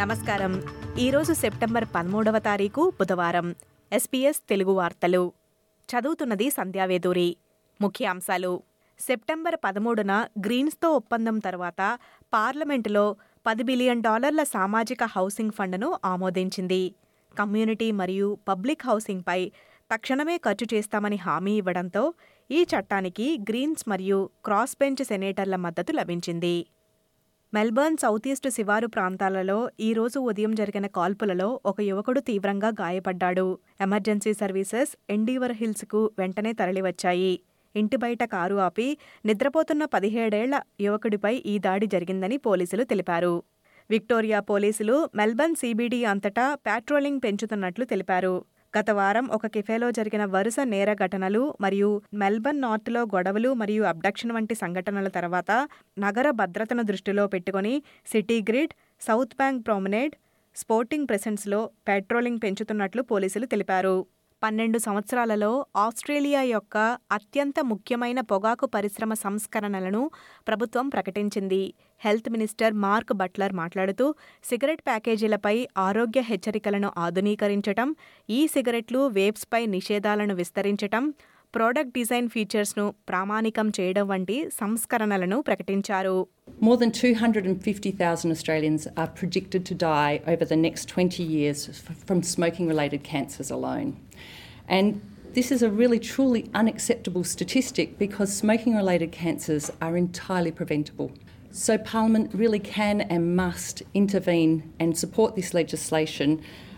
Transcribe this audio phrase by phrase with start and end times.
[0.00, 0.62] నమస్కారం.
[0.98, 3.54] ఈరోజు సెప్టెంబర్ పదమూడవ తారీఖు బుధవారం.
[3.92, 5.32] ఎస్పీఎస్ తెలుగు వార్తలు.
[5.88, 7.36] చదువుతున్నది సంధ్యావేదూరి
[7.80, 8.62] ముఖ్యాంశాలు.
[9.00, 11.98] సెప్టెంబర్ పదమూడున గ్రీన్స్తో ఒప్పందం తర్వాత
[12.34, 16.94] పార్లమెంటులో పది బిలియన్ డాలర్ల సామాజిక హౌసింగ్ ఫండ్ను ఆమోదించింది.
[17.38, 19.52] కమ్యూనిటీ మరియు పబ్లిక్ హౌసింగ్పై
[19.94, 22.14] తక్షణమే ఖర్చు చేస్తామని హామీ ఇవ్వడంతో
[22.50, 26.66] ఈ చట్టానికి గ్రీన్స్ మరియు క్రాస్ బెంచ్ సెనేటర్ల మద్దతు లభించింది.
[27.52, 33.58] మెల్బర్న్ సౌత్ ఈస్ట్ శివారు ప్రాంతాలలో ఈ రోజు ఉదయం జరిగిన కాల్పులలో ఒక యువకుడు తీవ్రంగా గాయపడ్డాడు.
[33.80, 37.32] ఎమర్జెన్సీ సర్వీసెస్ ఎండీవర్ హిల్స్కు వెంటనే తరలివచ్చాయి.
[37.76, 38.86] ఇంటి బయట కారు ఆపి
[39.26, 43.42] నిద్రపోతున్న పదిహేడేళ్ళ యువకుడిపై ఈ దాడి జరిగిందని పోలీసులు తెలిపారు.
[43.90, 48.34] విక్టోరియా పోలీసులు మెల్బర్న్ సీబీడీ అంతటా పాట్రోలింగ్ పెంచుతున్నట్లు తెలిపారు.
[48.74, 51.88] గత వారం ఒక కెఫేలో జరిగిన వరుస నేర ఘటనలు మరియు
[52.22, 55.50] మెల్బర్న్ నార్త్లో గొడవలు మరియు అబ్డక్షన్ వంటి సంఘటనల తర్వాత
[55.96, 57.74] నగర భద్రతను దృష్టిలో పెట్టుకుని
[58.12, 60.14] city grid South Bank promenade
[60.56, 63.96] sporting ప్రెసెన్స్లో patrolling పెంచుతున్నట్లు పోలీసులు తెలిపారు.
[64.42, 66.76] పన్నెండు సంవత్సరాలలో ఆస్ట్రేలియా యొక్క
[67.12, 70.02] అత్యంత ముఖ్యమైన పొగాకు పరిశ్రమ సంస్కరణలను
[70.48, 71.62] ప్రభుత్వం ప్రకటించింది.
[72.02, 74.06] హెల్త్ మినిస్టర్ మార్క్ బట్లర్ మాట్లాడుతూ
[74.44, 77.90] సిగరెట్ ప్యాకేజీలపై ఆరోగ్య హెచ్చరికలను ఆధునీకరించటం
[78.28, 81.04] ఈ సిగరెట్లు వేప్స్పై నిషేధాలను విస్తరించటం
[81.53, 86.15] ప్రోడక్ట్ డిజైన్ ఫీచర్స్ను ప్రామాణికం చేయడం వంటి సంస్కరణలను ప్రకటించారు
[86.67, 92.19] More than 250,000 Australians are predicted to die over the next 20 years f- from
[92.35, 93.89] smoking related cancers alone.
[94.69, 94.87] And
[95.33, 101.09] this is a really truly unacceptable statistic because smoking related cancers are entirely preventable.
[101.65, 106.29] So, Parliament really can and must intervene and support this legislation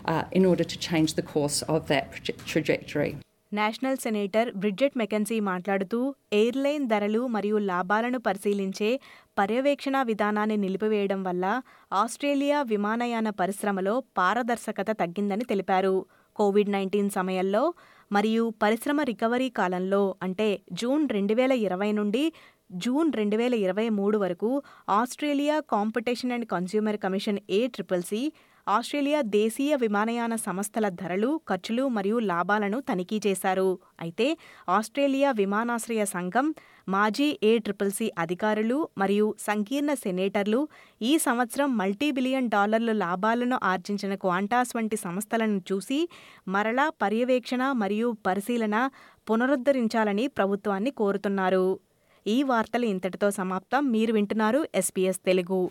[0.04, 3.12] uh, in order to change the course of that proje- trajectory.
[3.53, 5.99] National senator Bridget McKenzie మాట్లాడుతూ
[6.33, 8.89] airline ధరలు మరియు లాభాలను పరిశీలించే
[9.37, 11.45] పర్యవేక్షణ విధానాన్ని నిలిపివేయడం వల్ల
[11.93, 15.95] Australia విమానయాన పరిశ్రమలో పారదర్శకత తగ్గిందని తెలిపారు.
[16.35, 17.63] కోవిడ్ నైన్టీన్ సమయంలో
[18.11, 22.23] మరియు పరిశ్రమ రికవరీ కాలంలో అంటే జూన్ రెండు వేల ఇరవై నుండి
[22.75, 24.49] జూన్ రెండు వేల ఇరవై మూడు వరకు
[24.89, 28.21] Australia Competition and Consumer Commission A triple C
[28.67, 33.69] Australia దేశీయ విమానయాన సంస్థల ధరలు ఖర్చులు మరియు లాభాలను తనిఖీ చేశారు.
[33.99, 34.27] అయితే
[34.69, 36.47] ఆస్ట్రేలియా విమానాశ్రయ సంఘం
[36.89, 40.61] మాజీ ఏ ట్రిపుల్ సి అధికారులు మరియు సంకీర్ణ సెనేటర్లు
[41.01, 45.99] ఈ సంవత్సరం మల్టీ బిలియన్ డాలర్ల లాభాలను ఆర్జించిన క్వాంటాస్ వంటి సంస్థలను చూసి
[46.47, 48.77] మరలా పర్యవేక్షణ మరియు పరిశీలన
[49.29, 51.65] పునరుద్ధరించాలని ప్రభుత్వాన్ని కోరుతున్నారు.
[52.25, 53.91] ఈ వార్తలు ఇంతటితో సమాప్తం.
[53.91, 55.61] మీరు వింటున్నారు ఎస్పీఎస్ తెలుగు